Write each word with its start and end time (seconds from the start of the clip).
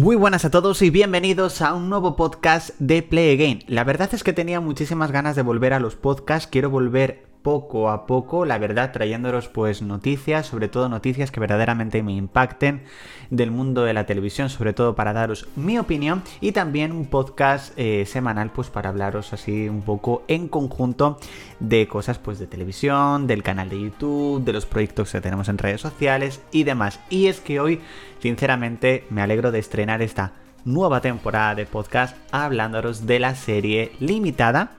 Muy 0.00 0.16
buenas 0.16 0.46
a 0.46 0.50
todos 0.50 0.80
y 0.80 0.88
bienvenidos 0.88 1.60
a 1.60 1.74
un 1.74 1.90
nuevo 1.90 2.16
podcast 2.16 2.70
de 2.78 3.02
Play 3.02 3.34
Again. 3.34 3.58
La 3.66 3.84
verdad 3.84 4.08
es 4.14 4.24
que 4.24 4.32
tenía 4.32 4.58
muchísimas 4.58 5.12
ganas 5.12 5.36
de 5.36 5.42
volver 5.42 5.74
a 5.74 5.78
los 5.78 5.94
podcasts, 5.94 6.48
quiero 6.50 6.70
volver 6.70 7.26
poco 7.42 7.90
a 7.90 8.06
poco, 8.06 8.44
la 8.44 8.58
verdad, 8.58 8.92
trayéndolos 8.92 9.48
pues 9.48 9.82
noticias, 9.82 10.46
sobre 10.46 10.68
todo 10.68 10.88
noticias 10.88 11.30
que 11.30 11.40
verdaderamente 11.40 12.02
me 12.02 12.12
impacten 12.12 12.82
del 13.30 13.50
mundo 13.50 13.84
de 13.84 13.94
la 13.94 14.06
televisión, 14.06 14.50
sobre 14.50 14.72
todo 14.72 14.94
para 14.94 15.12
daros 15.12 15.48
mi 15.56 15.78
opinión 15.78 16.22
y 16.40 16.52
también 16.52 16.92
un 16.92 17.06
podcast 17.06 17.72
eh, 17.76 18.04
semanal 18.06 18.50
pues 18.50 18.68
para 18.70 18.90
hablaros 18.90 19.32
así 19.32 19.68
un 19.68 19.82
poco 19.82 20.22
en 20.28 20.48
conjunto 20.48 21.18
de 21.60 21.88
cosas 21.88 22.18
pues 22.18 22.38
de 22.38 22.46
televisión, 22.46 23.26
del 23.26 23.42
canal 23.42 23.68
de 23.68 23.80
YouTube, 23.80 24.44
de 24.44 24.52
los 24.52 24.66
proyectos 24.66 25.12
que 25.12 25.20
tenemos 25.20 25.48
en 25.48 25.58
redes 25.58 25.80
sociales 25.80 26.40
y 26.52 26.64
demás. 26.64 27.00
Y 27.08 27.26
es 27.26 27.40
que 27.40 27.60
hoy, 27.60 27.80
sinceramente, 28.20 29.04
me 29.10 29.22
alegro 29.22 29.50
de 29.50 29.58
estrenar 29.58 30.02
esta 30.02 30.32
nueva 30.64 31.00
temporada 31.00 31.54
de 31.54 31.66
podcast 31.66 32.16
hablándoos 32.32 33.06
de 33.06 33.18
la 33.18 33.34
serie 33.34 33.92
limitada 33.98 34.72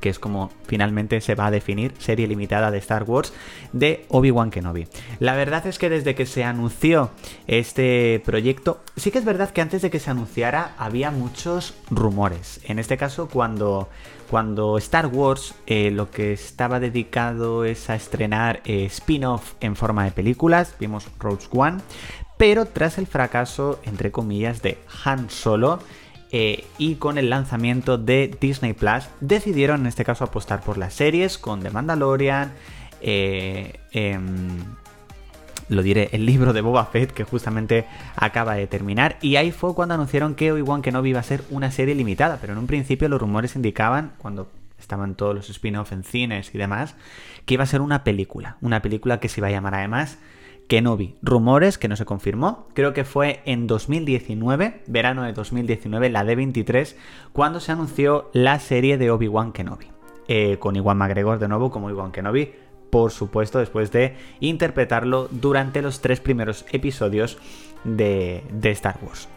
que 0.00 0.08
es 0.08 0.18
como 0.18 0.50
finalmente 0.66 1.20
se 1.20 1.34
va 1.34 1.46
a 1.46 1.50
definir 1.50 1.94
serie 1.98 2.26
limitada 2.26 2.70
de 2.70 2.78
Star 2.78 3.04
Wars 3.04 3.32
de 3.72 4.06
Obi-Wan 4.08 4.50
Kenobi. 4.50 4.86
La 5.18 5.34
verdad 5.34 5.66
es 5.66 5.78
que 5.78 5.90
desde 5.90 6.14
que 6.14 6.26
se 6.26 6.44
anunció 6.44 7.10
este 7.46 8.22
proyecto, 8.24 8.80
sí 8.96 9.10
que 9.10 9.18
es 9.18 9.24
verdad 9.24 9.50
que 9.50 9.60
antes 9.60 9.82
de 9.82 9.90
que 9.90 9.98
se 9.98 10.10
anunciara 10.10 10.74
había 10.78 11.10
muchos 11.10 11.74
rumores. 11.90 12.60
En 12.64 12.78
este 12.78 12.96
caso, 12.96 13.28
cuando, 13.28 13.88
cuando 14.30 14.78
Star 14.78 15.06
Wars 15.06 15.54
eh, 15.66 15.90
lo 15.90 16.10
que 16.10 16.32
estaba 16.32 16.80
dedicado 16.80 17.64
es 17.64 17.90
a 17.90 17.94
estrenar 17.94 18.60
eh, 18.64 18.84
spin-off 18.86 19.54
en 19.60 19.76
forma 19.76 20.04
de 20.04 20.12
películas, 20.12 20.74
vimos 20.78 21.08
Rogue 21.18 21.46
One, 21.52 21.78
pero 22.36 22.66
tras 22.66 22.98
el 22.98 23.06
fracaso, 23.06 23.80
entre 23.84 24.12
comillas, 24.12 24.62
de 24.62 24.78
Han 25.04 25.28
Solo, 25.28 25.80
eh, 26.30 26.64
y 26.76 26.96
con 26.96 27.16
el 27.16 27.30
lanzamiento 27.30 27.96
de 27.96 28.36
Disney 28.40 28.74
Plus 28.74 29.08
decidieron 29.20 29.80
en 29.80 29.86
este 29.86 30.04
caso 30.04 30.24
apostar 30.24 30.60
por 30.60 30.76
las 30.76 30.94
series 30.94 31.38
con 31.38 31.62
The 31.62 31.70
Mandalorian, 31.70 32.52
eh, 33.00 33.80
em, 33.92 34.58
lo 35.68 35.82
diré, 35.82 36.10
el 36.12 36.26
libro 36.26 36.52
de 36.52 36.60
Boba 36.60 36.86
Fett 36.86 37.12
que 37.12 37.24
justamente 37.24 37.86
acaba 38.16 38.54
de 38.54 38.66
terminar. 38.66 39.16
Y 39.20 39.36
ahí 39.36 39.52
fue 39.52 39.74
cuando 39.74 39.94
anunciaron 39.94 40.34
que 40.34 40.52
Obi-Wan 40.52 40.82
Kenobi 40.82 41.10
iba 41.10 41.20
a 41.20 41.22
ser 41.22 41.42
una 41.50 41.70
serie 41.70 41.94
limitada, 41.94 42.38
pero 42.40 42.52
en 42.52 42.58
un 42.58 42.66
principio 42.66 43.08
los 43.08 43.20
rumores 43.20 43.56
indicaban, 43.56 44.12
cuando 44.18 44.50
estaban 44.78 45.14
todos 45.14 45.34
los 45.34 45.50
spin-off 45.50 45.92
en 45.92 46.04
cines 46.04 46.54
y 46.54 46.58
demás, 46.58 46.94
que 47.44 47.54
iba 47.54 47.64
a 47.64 47.66
ser 47.66 47.80
una 47.80 48.04
película, 48.04 48.56
una 48.60 48.80
película 48.80 49.20
que 49.20 49.28
se 49.28 49.40
iba 49.40 49.48
a 49.48 49.50
llamar 49.50 49.74
además 49.74 50.18
Kenobi. 50.68 51.16
Rumores 51.22 51.78
que 51.78 51.88
no 51.88 51.96
se 51.96 52.04
confirmó. 52.04 52.68
Creo 52.74 52.92
que 52.92 53.04
fue 53.04 53.40
en 53.46 53.66
2019, 53.66 54.82
verano 54.86 55.24
de 55.24 55.32
2019, 55.32 56.10
la 56.10 56.24
D23, 56.24 56.94
cuando 57.32 57.58
se 57.58 57.72
anunció 57.72 58.30
la 58.32 58.60
serie 58.60 58.98
de 58.98 59.10
Obi-Wan 59.10 59.52
Kenobi. 59.52 59.86
Eh, 60.28 60.58
con 60.58 60.76
Iwan 60.76 60.98
McGregor 60.98 61.38
de 61.38 61.48
nuevo 61.48 61.70
como 61.70 61.86
Obi-Wan 61.86 62.12
Kenobi. 62.12 62.52
Por 62.90 63.10
supuesto, 63.10 63.58
después 63.58 63.90
de 63.92 64.14
interpretarlo 64.40 65.28
durante 65.30 65.82
los 65.82 66.00
tres 66.00 66.20
primeros 66.20 66.64
episodios 66.70 67.38
de, 67.84 68.44
de 68.52 68.70
Star 68.70 68.98
Wars. 69.02 69.28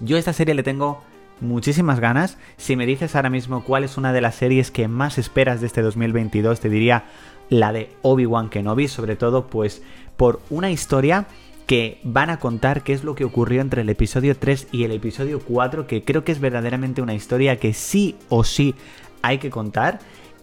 Yo 0.00 0.16
a 0.16 0.18
esta 0.18 0.32
serie 0.32 0.54
le 0.54 0.62
tengo 0.64 1.02
muchísimas 1.42 2.00
ganas. 2.00 2.38
Si 2.56 2.76
me 2.76 2.86
dices 2.86 3.14
ahora 3.14 3.30
mismo 3.30 3.62
cuál 3.62 3.84
es 3.84 3.98
una 3.98 4.12
de 4.12 4.20
las 4.20 4.36
series 4.36 4.70
que 4.70 4.88
más 4.88 5.18
esperas 5.18 5.60
de 5.60 5.66
este 5.66 5.82
2022, 5.82 6.60
te 6.60 6.70
diría 6.70 7.04
la 7.50 7.72
de 7.72 7.90
Obi-Wan 8.02 8.48
Kenobi, 8.48 8.88
sobre 8.88 9.16
todo 9.16 9.48
pues 9.48 9.82
por 10.16 10.40
una 10.48 10.70
historia 10.70 11.26
que 11.66 12.00
van 12.02 12.30
a 12.30 12.38
contar 12.38 12.82
qué 12.82 12.92
es 12.92 13.04
lo 13.04 13.14
que 13.14 13.24
ocurrió 13.24 13.60
entre 13.60 13.82
el 13.82 13.88
episodio 13.88 14.36
3 14.36 14.68
y 14.72 14.84
el 14.84 14.92
episodio 14.92 15.40
4, 15.40 15.86
que 15.86 16.02
creo 16.02 16.24
que 16.24 16.32
es 16.32 16.40
verdaderamente 16.40 17.02
una 17.02 17.14
historia 17.14 17.56
que 17.56 17.72
sí 17.72 18.16
o 18.28 18.44
sí 18.44 18.74
hay 19.20 19.38
que 19.38 19.50
contar. 19.50 20.00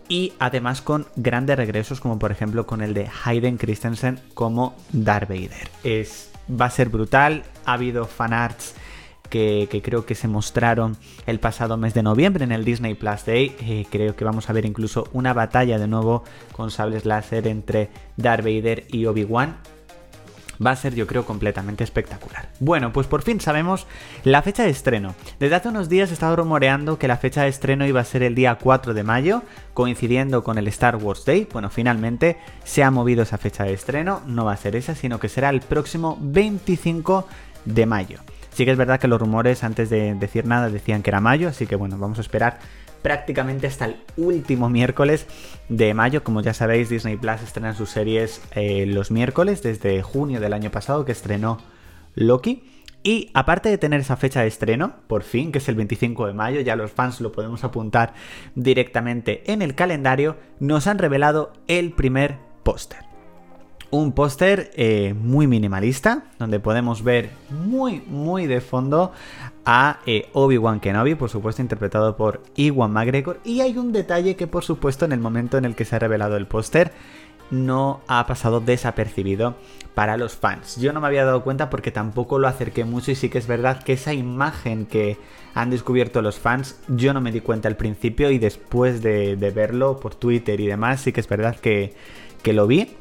Y 0.08 0.34
además 0.40 0.82
con 0.82 1.06
grandes 1.16 1.56
regresos, 1.56 2.00
como 2.00 2.18
por 2.18 2.32
ejemplo 2.32 2.66
con 2.66 2.82
el 2.82 2.96
de 2.96 3.08
Hayden 3.24 3.58
Christensen 3.58 4.20
como 4.34 4.76
Darth 4.92 5.30
Vader. 5.30 5.70
Es, 5.84 6.32
va 6.50 6.66
a 6.66 6.72
ser 6.72 6.90
brutal. 6.90 7.44
Ha 7.66 7.74
habido 7.74 8.06
fanarts 8.06 8.74
que, 9.30 9.68
creo 9.84 10.06
que 10.06 10.16
se 10.16 10.28
mostraron 10.28 10.98
el 11.26 11.40
pasado 11.40 11.78
mes 11.78 11.94
de 11.94 12.04
noviembre 12.04 12.44
en 12.44 12.52
el 12.52 12.66
Disney 12.66 12.96
Plus 12.96 13.26
Day. 13.26 13.86
Creo 13.90 14.16
que 14.16 14.26
vamos 14.26 14.50
a 14.50 14.54
ver 14.54 14.66
incluso 14.66 15.08
una 15.14 15.34
batalla 15.34 15.78
de 15.78 15.88
nuevo 15.88 16.24
con 16.52 16.72
sables 16.72 17.06
láser 17.06 17.48
entre 17.48 17.90
Darth 18.18 18.44
Vader 18.44 18.86
y 18.90 19.06
Obi-Wan 19.06 19.58
va 20.66 20.72
a 20.72 20.76
ser 20.76 20.96
yo 20.96 21.08
creo 21.08 21.26
completamente 21.26 21.84
espectacular. 21.84 22.50
Bueno, 22.60 22.92
pues 22.92 23.08
por 23.08 23.22
fin 23.22 23.40
sabemos 23.40 23.88
la 24.24 24.42
fecha 24.42 24.64
de 24.64 24.70
estreno. 24.70 25.16
Desde 25.40 25.56
hace 25.56 25.70
unos 25.70 25.90
días 25.90 26.10
he 26.10 26.14
estado 26.14 26.36
rumoreando 26.36 27.00
que 27.00 27.08
la 27.08 27.18
fecha 27.18 27.44
de 27.44 27.50
estreno 27.50 27.88
iba 27.88 28.02
a 28.02 28.06
ser 28.06 28.24
el 28.24 28.36
día 28.36 28.56
4 28.56 28.94
de 28.94 29.04
mayo, 29.04 29.44
coincidiendo 29.74 30.44
con 30.44 30.58
el 30.58 30.68
Star 30.68 30.98
Wars 30.98 31.26
Day. 31.26 31.48
Bueno, 31.52 31.70
finalmente 31.70 32.38
se 32.64 32.84
ha 32.84 32.92
movido 32.92 33.24
esa 33.24 33.38
fecha 33.38 33.64
de 33.64 33.74
estreno, 33.74 34.22
no 34.26 34.46
va 34.46 34.54
a 34.54 34.58
ser 34.58 34.76
esa, 34.76 34.96
sino 34.96 35.20
que 35.20 35.30
será 35.30 35.50
el 35.50 35.62
próximo 35.62 36.18
25 36.20 37.28
de 37.66 37.86
mayo. 37.86 38.20
Sí 38.60 38.66
que 38.66 38.72
es 38.72 38.78
verdad 38.78 39.00
que 39.00 39.08
los 39.08 39.22
rumores 39.22 39.64
antes 39.64 39.90
de 39.90 40.16
decir 40.16 40.46
nada 40.46 40.70
decían 40.70 41.02
que 41.02 41.12
era 41.12 41.22
mayo, 41.22 41.48
así 41.48 41.66
que 41.66 41.78
bueno, 41.78 41.98
vamos 41.98 42.18
a 42.18 42.22
esperar 42.22 42.60
prácticamente 43.02 43.68
hasta 43.68 43.86
el 43.86 43.96
último 44.18 44.70
miércoles 44.70 45.28
de 45.70 45.94
mayo. 45.94 46.26
Como 46.26 46.42
ya 46.42 46.54
sabéis, 46.54 46.90
Disney 46.90 47.16
Plus 47.16 47.42
estrena 47.42 47.74
sus 47.74 47.90
series 47.90 48.42
eh, 48.52 48.86
los 48.86 49.12
miércoles 49.12 49.64
desde 49.64 50.02
junio 50.02 50.42
del 50.42 50.52
año 50.52 50.72
pasado 50.72 51.06
que 51.06 51.14
estrenó 51.14 51.60
Loki. 52.16 52.70
Y 53.02 53.32
aparte 53.34 53.70
de 53.70 53.78
tener 53.78 54.02
esa 54.02 54.18
fecha 54.18 54.42
de 54.42 54.48
estreno, 54.48 54.96
por 55.08 55.24
fin, 55.24 55.54
que 55.54 55.60
es 55.60 55.70
el 55.70 55.76
25 55.76 56.28
de 56.28 56.34
mayo, 56.34 56.60
ya 56.60 56.76
los 56.76 56.92
fans 56.92 57.22
lo 57.22 57.32
podemos 57.32 57.64
apuntar 57.64 58.14
directamente 58.56 59.54
en 59.54 59.62
el 59.62 59.74
calendario, 59.74 60.36
nos 60.60 60.86
han 60.86 60.98
revelado 60.98 61.54
el 61.70 61.94
primer 61.94 62.36
póster 62.64 63.09
un 63.92 64.12
póster 64.12 64.72
eh, 64.76 65.16
muy 65.20 65.48
minimalista, 65.48 66.24
donde 66.38 66.60
podemos 66.60 67.04
ver 67.04 67.32
muy, 67.50 68.02
muy 68.08 68.48
de 68.48 68.62
fondo 68.62 69.12
a 69.66 70.00
eh, 70.06 70.30
Obi-Wan 70.34 70.80
Kenobi, 70.80 71.16
por 71.16 71.30
supuesto 71.30 71.62
interpretado 71.62 72.16
por 72.16 72.44
Iwan 72.56 72.92
McGregor. 72.92 73.40
Y 73.44 73.62
hay 73.62 73.78
un 73.78 73.92
detalle 73.92 74.36
que, 74.36 74.48
por 74.48 74.64
supuesto, 74.64 75.06
en 75.06 75.12
el 75.12 75.20
momento 75.20 75.58
en 75.58 75.66
el 75.66 75.76
que 75.76 75.86
se 75.86 75.96
ha 75.96 76.00
revelado 76.00 76.38
el 76.38 76.48
póster, 76.48 76.92
no 77.52 78.02
ha 78.08 78.28
pasado 78.28 78.60
desapercibido 78.60 79.56
para 79.96 80.18
los 80.18 80.36
fans. 80.36 80.78
Yo 80.80 80.94
no 80.94 81.02
me 81.02 81.08
había 81.08 81.26
dado 81.26 81.44
cuenta 81.44 81.70
porque 81.70 81.92
tampoco 81.92 82.38
lo 82.38 82.48
acerqué 82.48 82.86
mucho 82.86 83.12
y 83.12 83.16
sí 83.16 83.30
que 83.30 83.40
es 83.40 83.48
verdad 83.48 83.82
que 83.82 83.94
esa 83.94 84.14
imagen 84.14 84.86
que 84.86 85.18
han 85.56 85.72
descubierto 85.72 86.22
los 86.22 86.38
fans, 86.38 86.80
yo 86.88 87.12
no 87.14 87.22
me 87.22 87.32
di 87.32 87.42
cuenta 87.42 87.68
al 87.68 87.76
principio 87.76 88.30
y 88.30 88.38
después 88.38 89.02
de, 89.02 89.36
verlo 89.36 90.00
por 90.00 90.14
Twitter 90.14 90.60
y 90.60 90.68
demás, 90.68 91.02
sí 91.02 91.12
que 91.12 91.20
es 91.20 91.28
verdad 91.28 91.56
que, 91.56 91.96
que 92.44 92.54
lo 92.54 92.68
vi 92.68 92.96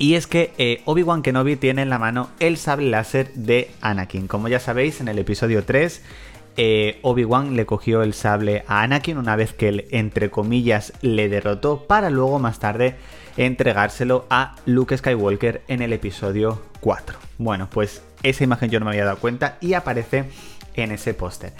y 0.00 0.14
es 0.14 0.26
que 0.26 0.54
eh, 0.56 0.80
Obi-Wan 0.86 1.20
Kenobi 1.20 1.56
tiene 1.56 1.82
en 1.82 1.90
la 1.90 1.98
mano 1.98 2.30
el 2.40 2.56
sable 2.56 2.88
láser 2.88 3.34
de 3.34 3.70
Anakin. 3.82 4.28
Como 4.28 4.48
ya 4.48 4.58
sabéis, 4.58 5.02
en 5.02 5.08
el 5.08 5.18
episodio 5.18 5.62
3, 5.62 6.02
eh, 6.56 6.98
Obi-Wan 7.02 7.54
le 7.54 7.66
cogió 7.66 8.02
el 8.02 8.14
sable 8.14 8.64
a 8.66 8.80
Anakin 8.80 9.18
una 9.18 9.36
vez 9.36 9.52
que 9.52 9.68
él, 9.68 9.84
entre 9.90 10.30
comillas, 10.30 10.94
le 11.02 11.28
derrotó 11.28 11.84
para 11.86 12.08
luego 12.08 12.38
más 12.38 12.58
tarde 12.58 12.94
entregárselo 13.36 14.24
a 14.30 14.56
Luke 14.64 14.96
Skywalker 14.96 15.60
en 15.68 15.82
el 15.82 15.92
episodio 15.92 16.62
4. 16.80 17.18
Bueno, 17.36 17.68
pues 17.70 18.02
esa 18.22 18.42
imagen 18.42 18.70
yo 18.70 18.80
no 18.80 18.86
me 18.86 18.92
había 18.92 19.04
dado 19.04 19.18
cuenta 19.18 19.58
y 19.60 19.74
aparece 19.74 20.24
en 20.76 20.92
ese 20.92 21.12
póster. 21.12 21.52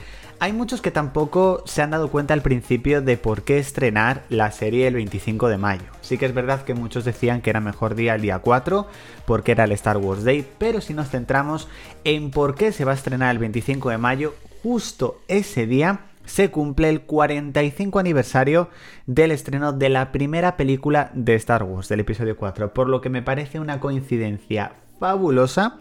Hay 0.43 0.55
muchos 0.55 0.81
que 0.81 0.91
tampoco 0.91 1.62
se 1.67 1.83
han 1.83 1.91
dado 1.91 2.11
cuenta 2.11 2.33
al 2.33 2.41
principio 2.41 3.03
de 3.03 3.19
por 3.19 3.43
qué 3.43 3.59
estrenar 3.59 4.23
la 4.31 4.51
serie 4.53 4.87
el 4.87 4.95
25 4.95 5.51
de 5.51 5.59
mayo. 5.59 5.84
Sí 6.01 6.17
que 6.17 6.25
es 6.25 6.33
verdad 6.33 6.62
que 6.62 6.73
muchos 6.73 7.05
decían 7.05 7.43
que 7.43 7.51
era 7.51 7.61
mejor 7.61 7.95
día 7.95 8.15
el 8.15 8.23
día 8.23 8.39
4 8.39 8.87
porque 9.27 9.53
era 9.53 9.65
el 9.65 9.73
Star 9.73 9.99
Wars 9.99 10.25
Day, 10.25 10.47
pero 10.57 10.81
si 10.81 10.95
nos 10.95 11.10
centramos 11.10 11.69
en 12.04 12.31
por 12.31 12.54
qué 12.54 12.72
se 12.72 12.87
va 12.87 12.92
a 12.92 12.95
estrenar 12.95 13.33
el 13.33 13.39
25 13.39 13.91
de 13.91 13.98
mayo, 13.98 14.34
justo 14.63 15.21
ese 15.28 15.66
día 15.66 16.07
se 16.25 16.51
cumple 16.51 16.89
el 16.89 17.03
45 17.03 17.98
aniversario 17.98 18.71
del 19.04 19.33
estreno 19.33 19.75
de 19.75 19.91
la 19.91 20.10
primera 20.10 20.57
película 20.57 21.10
de 21.13 21.34
Star 21.34 21.65
Wars, 21.65 21.91
del 21.91 22.01
episodio 22.01 22.39
4, 22.39 22.72
por 22.72 22.89
lo 22.89 23.03
que 23.03 23.10
me 23.10 23.21
parece 23.21 23.60
una 23.60 23.78
coincidencia 23.78 24.72
fabulosa 24.98 25.78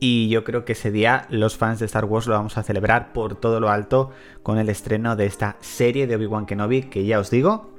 y 0.00 0.28
yo 0.28 0.44
creo 0.44 0.64
que 0.64 0.72
ese 0.72 0.90
día 0.90 1.26
los 1.30 1.56
fans 1.56 1.80
de 1.80 1.86
Star 1.86 2.04
Wars 2.04 2.26
lo 2.26 2.34
vamos 2.34 2.56
a 2.56 2.62
celebrar 2.62 3.12
por 3.12 3.34
todo 3.34 3.60
lo 3.60 3.70
alto 3.70 4.10
con 4.42 4.58
el 4.58 4.68
estreno 4.68 5.16
de 5.16 5.26
esta 5.26 5.56
serie 5.60 6.06
de 6.06 6.16
Obi-Wan 6.16 6.46
Kenobi 6.46 6.82
que 6.82 7.04
ya 7.04 7.18
os 7.18 7.30
digo 7.30 7.70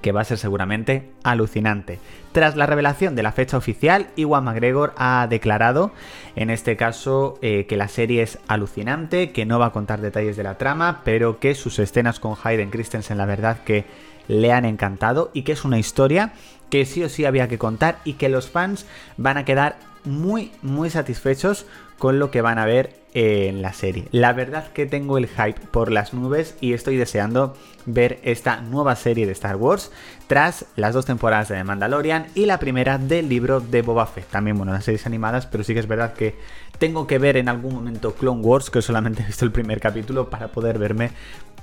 que 0.00 0.12
va 0.12 0.22
a 0.22 0.24
ser 0.24 0.38
seguramente 0.38 1.12
alucinante. 1.22 1.98
Tras 2.32 2.56
la 2.56 2.66
revelación 2.66 3.14
de 3.14 3.22
la 3.22 3.32
fecha 3.32 3.56
oficial, 3.56 4.08
Iwan 4.16 4.44
McGregor 4.44 4.92
ha 4.96 5.26
declarado, 5.30 5.92
en 6.36 6.50
este 6.50 6.76
caso, 6.76 7.38
eh, 7.42 7.66
que 7.66 7.76
la 7.76 7.88
serie 7.88 8.22
es 8.22 8.38
alucinante, 8.48 9.30
que 9.30 9.46
no 9.46 9.58
va 9.58 9.66
a 9.66 9.72
contar 9.72 10.00
detalles 10.00 10.36
de 10.36 10.42
la 10.42 10.58
trama, 10.58 11.02
pero 11.04 11.38
que 11.38 11.54
sus 11.54 11.78
escenas 11.78 12.20
con 12.20 12.34
Hayden 12.42 12.70
Christensen 12.70 13.18
la 13.18 13.26
verdad 13.26 13.58
que 13.64 13.86
le 14.26 14.52
han 14.52 14.64
encantado 14.64 15.30
y 15.32 15.42
que 15.42 15.52
es 15.52 15.64
una 15.64 15.78
historia 15.78 16.32
que 16.70 16.86
sí 16.86 17.02
o 17.02 17.08
sí 17.08 17.24
había 17.24 17.48
que 17.48 17.58
contar 17.58 17.98
y 18.04 18.14
que 18.14 18.28
los 18.28 18.50
fans 18.50 18.86
van 19.16 19.36
a 19.36 19.44
quedar 19.44 19.76
muy, 20.04 20.52
muy 20.62 20.90
satisfechos 20.90 21.66
con 21.98 22.18
lo 22.18 22.30
que 22.30 22.42
van 22.42 22.58
a 22.58 22.66
ver 22.66 23.03
en 23.14 23.62
la 23.62 23.72
serie. 23.72 24.08
La 24.10 24.32
verdad 24.32 24.72
que 24.72 24.86
tengo 24.86 25.18
el 25.18 25.28
hype 25.28 25.60
por 25.70 25.90
las 25.90 26.12
nubes 26.12 26.56
y 26.60 26.72
estoy 26.72 26.96
deseando 26.96 27.56
ver 27.86 28.18
esta 28.24 28.60
nueva 28.60 28.96
serie 28.96 29.24
de 29.24 29.32
Star 29.32 29.56
Wars 29.56 29.92
tras 30.26 30.66
las 30.74 30.94
dos 30.94 31.06
temporadas 31.06 31.48
de 31.48 31.56
The 31.56 31.64
Mandalorian 31.64 32.26
y 32.34 32.46
la 32.46 32.58
primera 32.58 32.98
del 32.98 33.28
libro 33.28 33.60
de 33.60 33.82
Boba 33.82 34.06
Fett. 34.06 34.28
También, 34.30 34.56
bueno, 34.56 34.72
las 34.72 34.84
series 34.84 35.06
animadas, 35.06 35.46
pero 35.46 35.62
sí 35.62 35.74
que 35.74 35.80
es 35.80 35.86
verdad 35.86 36.14
que 36.14 36.34
tengo 36.78 37.06
que 37.06 37.18
ver 37.18 37.36
en 37.36 37.48
algún 37.48 37.74
momento 37.74 38.14
Clone 38.14 38.42
Wars, 38.42 38.68
que 38.68 38.82
solamente 38.82 39.22
he 39.24 39.26
visto 39.26 39.44
el 39.44 39.52
primer 39.52 39.80
capítulo 39.80 40.28
para 40.28 40.48
poder 40.48 40.78
verme 40.78 41.12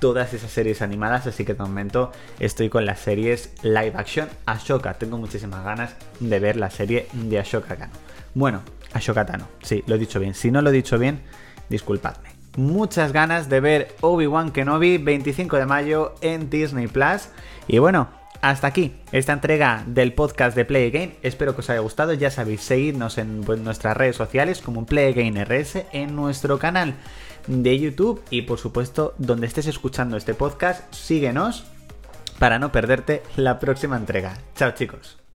todas 0.00 0.32
esas 0.32 0.50
series 0.50 0.82
animadas, 0.82 1.26
así 1.26 1.44
que 1.44 1.54
de 1.54 1.62
momento 1.62 2.10
estoy 2.40 2.68
con 2.68 2.86
las 2.86 2.98
series 2.98 3.52
live 3.62 3.92
action 3.94 4.28
Ashoka. 4.46 4.94
Tengo 4.94 5.18
muchísimas 5.18 5.64
ganas 5.64 5.96
de 6.18 6.40
ver 6.40 6.56
la 6.56 6.70
serie 6.70 7.08
de 7.12 7.38
Ashoka 7.38 7.76
Kano. 7.76 7.92
Bueno, 8.34 8.62
Ashoka 8.92 9.26
Tano, 9.26 9.48
sí, 9.62 9.82
lo 9.86 9.94
he 9.94 9.98
dicho 9.98 10.20
bien. 10.20 10.34
Si 10.34 10.50
no 10.50 10.62
lo 10.62 10.70
he 10.70 10.72
dicho 10.72 10.98
bien, 10.98 11.20
disculpadme. 11.68 12.30
Muchas 12.56 13.12
ganas 13.12 13.48
de 13.48 13.60
ver 13.60 13.96
Obi-Wan 14.02 14.52
Kenobi 14.52 14.98
25 14.98 15.56
de 15.56 15.66
mayo 15.66 16.14
en 16.20 16.50
Disney 16.50 16.86
Plus. 16.86 17.28
Y 17.66 17.78
bueno, 17.78 18.08
hasta 18.42 18.66
aquí 18.66 18.92
esta 19.12 19.32
entrega 19.32 19.84
del 19.86 20.12
podcast 20.12 20.54
de 20.54 20.64
Play 20.64 20.88
Again. 20.88 21.14
Espero 21.22 21.54
que 21.54 21.60
os 21.60 21.70
haya 21.70 21.80
gustado. 21.80 22.12
Ya 22.12 22.30
sabéis, 22.30 22.60
seguidnos 22.60 23.16
en 23.16 23.40
nuestras 23.64 23.96
redes 23.96 24.16
sociales 24.16 24.60
como 24.60 24.84
Play 24.84 25.12
Again 25.12 25.42
RS, 25.42 25.86
en 25.92 26.14
nuestro 26.14 26.58
canal 26.58 26.94
de 27.46 27.78
YouTube 27.78 28.22
y 28.30 28.42
por 28.42 28.58
supuesto 28.58 29.14
donde 29.18 29.46
estés 29.46 29.66
escuchando 29.66 30.16
este 30.16 30.34
podcast, 30.34 30.92
síguenos 30.92 31.64
para 32.38 32.58
no 32.58 32.72
perderte 32.72 33.22
la 33.36 33.58
próxima 33.58 33.96
entrega. 33.96 34.36
Chao 34.56 34.72
chicos. 34.72 35.21